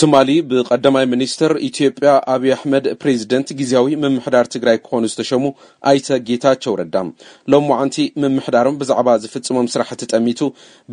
[0.00, 5.42] ትማሊ ብቀዳማይ ሚኒስትር ኢትዮጵያ ኣብይ ኣሕመድ ፕሬዚደንት ግዜያዊ ምምሕዳር ትግራይ ክኾኑ ዝተሸሙ
[5.90, 7.08] ኣይተጌታ ቸው ረዳም
[7.52, 10.40] ሎም ዕንቲ ምምሕዳሮም ብዛዕባ ዝፍፅሞም ስራሕቲ ጠሚቱ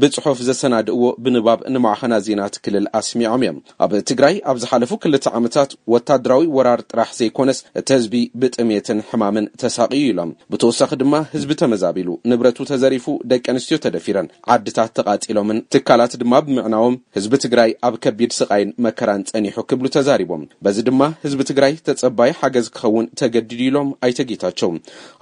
[0.03, 6.43] ብፅሑፍ ዘሰናድእዎ ብንባብ ንማዕኸና ዜናት ክልል ኣስሚዖም እዮም ኣብ ትግራይ ኣብ ዝሓለፉ ክልተ ዓመታት ወታድራዊ
[6.57, 13.07] ወራር ጥራሕ ዘይኮነስ እቲ ህዝቢ ብጥሜትን ሕማምን ተሳቂዩ ኢሎም ብተወሳኺ ድማ ህዝቢ ተመዛቢሉ ንብረቱ ተዘሪፉ
[13.33, 18.69] ደቂ ኣንስትዮ ተደፊረን ዓድታት ተቃጢሎምን ትካላት ድማ ብምዕናዎም ህዝቢ ትግራይ ኣብ ከቢድ ስቃይን
[19.09, 24.69] ራ ፀኒ ክብሉ ተዛሪቦም በዚ ድማ ህዝቢ ትግራይ ተፀባይ ሓገዝ ክኸውን ተገድድ ሎም ኣይተጌታቸው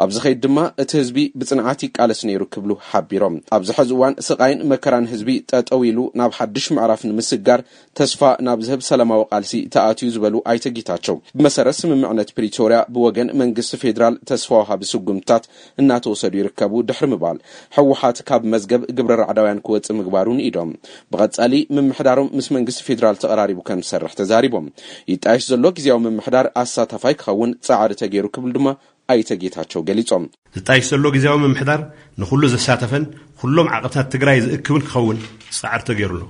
[0.03, 5.33] ኣብዚ ከድ ድማ እቲ ህዝቢ ብፅንዓት ቃለስ ነይሩ ክብሉ ሓቢሮም ኣብዚሐዚ እዋን ስቃይን መከራን ህዝቢ
[5.51, 7.61] ጠጠዊ ሉ ናብ ሓድሽ መዕራፍንምስጋር
[7.99, 14.49] ተስፋ ናብ ዝህብ ሰላማዊ ቃልሲ ተኣትዩ ዝበሉ ኣይተጌታቸው ብመሰረት ስምምዕነት ፕሪቶርያ ብወገን መንግስቲ ፌራል ተስፋ
[14.63, 15.43] ውሃቢ ስጉምትታት
[15.83, 17.37] እናተወሰዱ ይርከቡ ድሕር ምባል
[17.79, 20.71] ሕወሓት ካብ መዝገብ ግብረራዕዳውያን ክወፅ ምግባሩን ኢዶም
[21.13, 24.65] ብቀፃሊ ምምሕዳሮም ምስ መንግስቲ ፌራል ተቀራሪብ ከም ዝሰርሕ ተዛሪቦም
[25.11, 28.67] ይጣይሽ ዘሎ ግዜያዊ ምምሕዳር ኣሳታፋይ ክኸውን ጻዕሪ እተገይሩ ክብል ድማ
[29.13, 30.23] ኣይተጌታቸው ገሊፆም
[30.57, 31.81] ዝጣይሽ ዘሎ ግዜያዊ ምምሕዳር
[32.21, 33.05] ንዅሉ ዘሳተፈን
[33.43, 35.17] ዅሎም ዓቐብታት ትግራይ ዝእክብን ክኸውን
[35.57, 36.23] ጻዕር ተገይሩ ኣሎ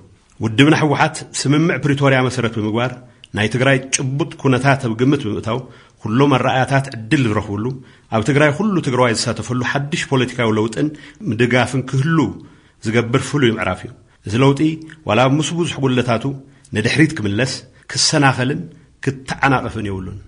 [0.44, 2.94] ውድብና ሕውሓት ስምምዕ ፕሪቶርያ መሰረት ብምግባር
[3.38, 5.60] ናይ ትግራይ ጭቡጥ ኵነታት ኣብ ግምት ብምእታው
[6.06, 7.66] ዅሎም ኣራኣያታት ዕድል ዝረኽቡሉ
[8.16, 10.88] ኣብ ትግራይ ዅሉ ትግራዋይ ዘሳተፈሉ ሓድሽ ፖለቲካዊ ለውጥን
[11.30, 12.20] ምድጋፍን ክህሉ
[12.86, 13.92] ዝገብር ፍሉይ ምዕራፍ እዩ
[14.28, 14.60] እዚ ለውጢ
[15.08, 16.24] ዋላ ኣብ ምስ ብዙሕ ጕለታቱ
[16.76, 17.52] ንድሕሪት ክምለስ
[17.92, 18.62] ክሰናኸልን
[19.06, 20.20] ክትዓናቐፍን የብሉን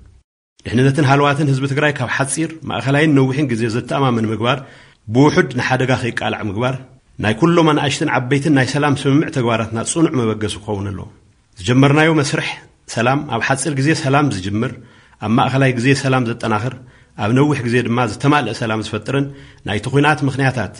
[0.65, 4.59] ድሕንነትን ሃልዋትን ህዝቢ ትግራይ ካብ ሓጺር ማእኸላይን ነዊሕን ግዜ ዜተኣማምን ምግባር
[5.15, 6.75] ብውሑድ ንሓደጋ ኸይቃልዕ ምግባር
[7.23, 10.99] ናይ ኵሎም ኣናእሽትን ዓበይትን ናይ ሰላም ስምምዕ ተግባራትና ጽኑዕ መበገሱ ኪኸውን ኣለ
[11.59, 12.49] ዝጀመርናዮ መስርሕ
[12.95, 14.73] ሰላም ኣብ ሓጺር ግዜ ሰላም ዚጅምር
[15.25, 16.75] ኣብ ማእኸላይ ግዜ ሰላም ዜጠናኽር
[17.25, 19.25] ኣብ ነዊሕ ግዜ ድማ ዝተማልአ ሰላም ዚፈጥርን
[19.67, 20.73] ናይቲ ዅናት ምኽንያታት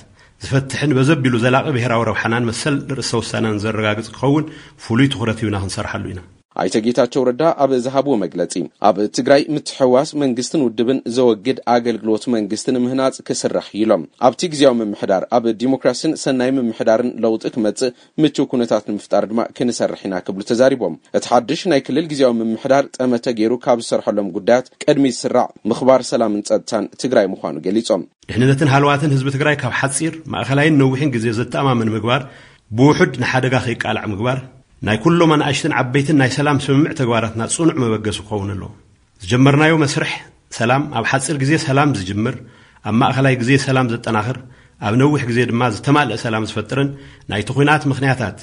[0.45, 4.49] ዝፈትሕን በዘቢሉ ዘላቐ ብሄራዊ ረብሓናን መሰል ንርእሰ ውሳነን ዘረጋግፅ ክኸውን
[4.85, 6.19] ፍሉይ ትኩረት እዩና ክንሰርሐሉ ኢና
[6.61, 8.53] ኣይተ ጌታቸው ረዳ ኣብ ዝሃብዎ መግለፂ
[8.87, 15.45] ኣብ ትግራይ ምትሕዋስ መንግስትን ውድብን ዘወግድ ኣገልግሎት መንግስት ንምህናፅ ክስራሕ ይሎም ኣብቲ ግዜያዊ ምምሕዳር ኣብ
[15.63, 17.93] ዲሞክራሲን ሰናይ ምምሕዳርን ለውጢ ክመፅእ
[18.23, 23.35] ምችው ኩነታት ንምፍጣር ድማ ክንሰርሕ ኢና ክብሉ ተዛሪቦም እቲ ሓድሽ ናይ ክልል ግዜዊ ምምሕዳር ጠመተ
[23.39, 29.29] ገይሩ ካብ ዝሰርሐሎም ጉዳያት ቅድሚ ዝስራዕ ምክባር ሰላምን ፀጥታን ትግራይ ምኳኑ ገሊፆም ድሕንነትን ሃልዋትን ህዝቢ
[29.39, 32.23] ትግራይ ካብ ሓፂር ማእኸላይን ነዊሕን ግዜ ዘተኣማምን ምግባር
[32.77, 34.37] ብውሕድ ንሓደጋ ከይቃልዕ ምግባር
[34.85, 38.63] ናይ ኵሎም ኣናእሽትን ዓበይትን ናይ ሰላም ስምምዕ ተግባራትና ጽኑዕ መበገሱ ክኸውን ኣለ
[39.23, 40.11] ዝጀመርናዮ መስርሕ
[40.59, 42.35] ሰላም ኣብ ሓጺር ግዜ ሰላም ዚጅምር
[42.89, 44.37] ኣብ ማእኸላይ ግዜ ሰላም ዘጠናኽር
[44.87, 46.91] ኣብ ነዊሕ ግዜ ድማ ዝተማልአ ሰላም ዝፈጥርን
[47.33, 48.39] ናይቲ ዅናት ምኽንያታት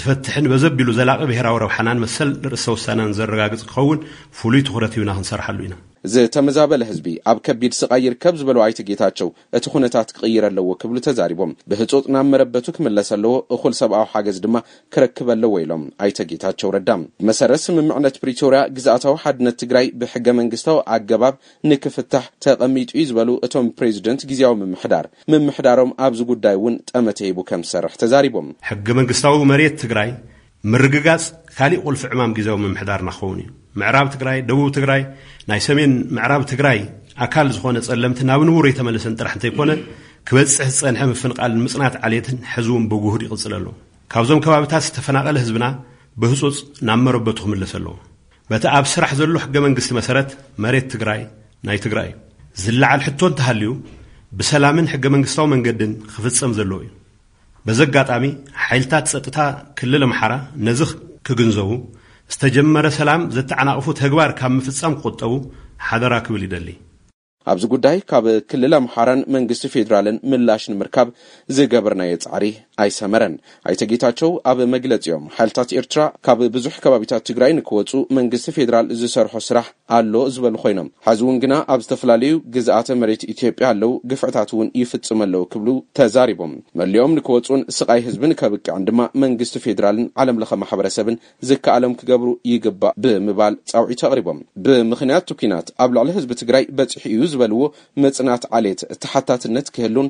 [0.00, 4.00] ዝፈትሕን በዘቢሉ ዘላቒ ብሄራዊ ረብሓናን መሰል ንርእተ ውሳነን ዘረጋግጽ ክኸውን
[4.40, 5.74] ፍሉይ ትዅረት ዩና ኽንሰርሓሉ ኢና
[6.12, 9.28] ዝተመዛበለ ህዝቢ ኣብ ከቢድ ስቓይ ይርከብ ዝበሉ ኣይተ ጌታቸው
[9.58, 14.56] እቲ ኩነታት ክቕይረለዎ ክብሉ ተዛሪቦም ብህፁፅ ናብ መረበቱ ክምለስ ኣለዎ እኹል ሰብኣዊ ሓገዝ ድማ
[14.96, 21.34] ክረክበኣለዎ ኢሎም ኣይተ ጌታቸው ረዳም ብመሰረት ስምምዕነት ፕሪቶርያ ግዛኣታዊ ሓድነት ትግራይ ብሕገ መንግስታዊ ኣገባብ
[21.72, 27.62] ንክፍታሕ ተቐሚጡ ዩ ዝበሉ እቶም ፕሬዚደንት ግዜያዊ ምምሕዳር ምምሕዳሮም ኣብዚ ጉዳይ እውን ጠመተ ሂቡ ከም
[27.68, 30.10] ዝሰርሕ ተዛሪቦም ሕገ መንግስታዊ መሬት ትግራይ
[30.72, 31.24] ምርግጋጽ
[31.56, 33.50] ካሊእ ቁልፊ ዕማም ግዜያዊ ምምሕዳርና ክኸውን እዩ
[33.80, 35.02] ምዕራብ ትግራይ ደቡብ ትግራይ
[35.50, 36.78] ናይ ሰሜን ምዕራብ ትግራይ
[37.26, 39.72] ኣካል ዝኾነ ጸለምቲ ናብ ንቡሩ የተመልሰን ጥራሕ እንተ ይኰነ
[40.28, 43.70] ክበጽሕ ዝጸንሐ ምፍንቓልንምጽናት ዓልየትን ሕዝውን ብጕሁድ ይቕጽል ኣለዉ
[44.12, 45.64] ካብዞም ከባቢታት ዝተፈናቐለ ህዝብና
[46.22, 47.94] ብህጹጽ ናመረበቱ ኺምለስ ኣለዎ
[48.50, 50.28] በቲ ኣብ ስራሕ ዘሎ ሕገ መንግስቲ መሰረት
[50.64, 51.20] መሬት ትግራይ
[51.68, 52.10] ናይ ትግራይ
[52.58, 53.72] እዩ ዝላዓል ሕቶ ተሃልዩ
[54.38, 56.88] ብሰላምን ሕገ መንግስታዊ መንገድን ኽፍጸም ዘለዉ እዩ
[57.68, 58.24] በዘ ኣጋጣሚ
[58.64, 59.38] ሓይልታት ጸጥታ
[59.78, 60.32] ክልል ኣምሓራ
[60.68, 60.90] ነዚኽ
[61.28, 61.70] ክግንዘቡ
[62.34, 65.32] ዝተጀመረ ሰላም ዘተዓናቕፉ ተግባር ካብ ምፍጻም ክቝጠቡ
[65.88, 66.68] ሓደራ ክብል ይደሊ
[67.50, 71.08] ኣብዚ ጕዳይ ካብ ክልል ኣምሓራን መንግስቲ ፌድራልን ምላሽ ንምርካብ
[71.56, 72.44] ዝገበርናዮ ጻዕሪ
[72.82, 73.34] ኣይሰመረን
[73.66, 79.66] ሃይተ ጌታቸው ኣብ መግለፂኦም ሓይልታት ኤርትራ ካብ ብዙሕ ከባቢታት ትግራይ ንክወፁ መንግስቲ ፌደራል ዝሰርሖ ስራሕ
[79.98, 85.20] ኣሎ ዝበሉ ኮይኖም ሓዚ እውን ግና ኣብ ዝተፈላለዩ ግዛኣተ መሬት ኢትዮጵያ ኣለው ግፍዕታት እውን ይፍፅመ
[85.34, 91.18] ለው ክብሉ ተዛሪቦም መሊኦም ንክወፁን ስቃይ ህዝቢ ከብቅዕን ድማ መንግስቲ ፌደራልን ዓለም ለከ ማሕበረሰብን
[91.50, 97.62] ዝከኣሎም ክገብሩ ይግባእ ብምባል ፀውዒት ኣቅሪቦም ብምክንያት ትኩናት ኣብ ላዕሊ ህዝቢ ትግራይ በፅሒ እዩ ዝበልዎ
[98.04, 100.08] መፅናት ዓሌት ተሓታትነት ክህሉን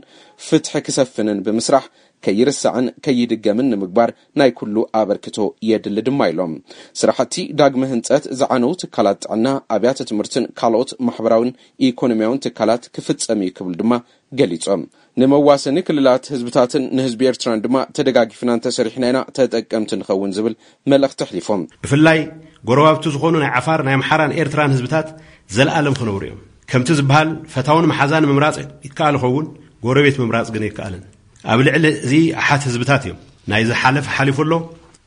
[0.48, 1.84] ፍትሒ ክሰፍንን ብምስራሕ
[2.24, 4.10] ከይርስዕን ከይድገምን ንምግባር
[4.40, 5.36] ናይ ኩሉ ኣበርክቶ
[5.70, 6.52] የድሊ ድማ ኢሎም
[7.00, 11.52] ስራሕቲ ዳግሚ ህንፀት ዝዓነዉ ትካላት ጥዕና ኣብያተ ትምህርትን ካልኦት ማሕበራዊን
[11.88, 13.92] ኢኮኖምያውን ትካላት ክፍፀም እዩ ክብል ድማ
[14.40, 14.82] ገሊፆም
[15.20, 20.54] ንመዋሰኒ ክልላት ህዝብታትን ንህዝቢ ኤርትራን ድማ ተደጋጊፍናን ተሰሪሕና ኢና ተጠቀምቲ ንኸውን ዝብል
[20.92, 22.20] መልእኽቲ ኣሕሊፎም ብፍላይ
[22.70, 25.08] ጎረባብቲ ዝኾኑ ናይ ዓፋር ናይ ኣምሓራን ኤርትራን ህዝብታት
[25.58, 26.42] ዘለኣለም ክነብሩ እዮም
[26.72, 29.46] ከምቲ ዝበሃል ፈታውን ማሓዛን ምምራፅ ይከኣል ይኸውን
[29.86, 31.02] ጎረቤት ምምራፅ ግን ይከኣልን
[31.52, 33.18] ኣብ ልዕሊ እዚ ኣሓት ህዝብታት እዮም
[33.50, 34.52] ናይ ዝሓለፊ ሓሊፉ ኣሎ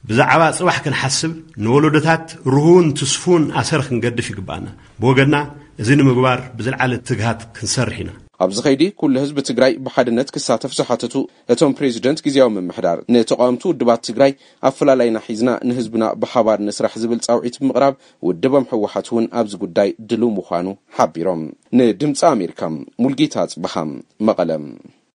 [0.10, 1.32] ብዛዕባ ጽባሕ ክንሓስብ
[1.64, 4.68] ንወለዶታት ርህውን ትስፉውን ኣሰር ክንገድፍ ይግባአና
[5.02, 5.36] ብወገና
[5.84, 8.12] እዚ ንምግባር ብዝለዓሊ ትግሃት ክንሰርሕ ኢና
[8.46, 11.14] ኣብዚ ኸይዲ ኲሉ ህዝቢ ትግራይ ብሓድነት ክሳተፍ ዝሓተቱ
[11.54, 14.32] እቶም ፕሬዚደንት ግዜያዊ ምምሕዳር ንተቓምቲ ውድባት ትግራይ
[14.70, 17.96] ኣፈላላይና ሒዝና ንህዝብና ብሓባር ንስራሕ ዝብል ጻውዒት ብምቕራብ
[18.30, 20.68] ውድቦም ሕወሓት እውን ኣብዚ ጉዳይ ድል ምዃኑ
[21.00, 21.44] ሓቢሮም
[21.82, 22.62] ንድምፂ ኣሜሪካ
[23.06, 23.92] ሙልጌታ ጽብሃም
[24.30, 24.52] መቐለ